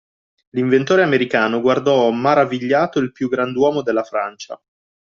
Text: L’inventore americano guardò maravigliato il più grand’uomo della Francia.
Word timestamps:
L’inventore 0.55 1.03
americano 1.03 1.61
guardò 1.61 2.09
maravigliato 2.09 2.97
il 2.97 3.11
più 3.11 3.29
grand’uomo 3.29 3.83
della 3.83 4.01
Francia. 4.01 4.59